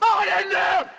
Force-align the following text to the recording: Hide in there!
Hide 0.00 0.42
in 0.42 0.50
there! 0.50 0.97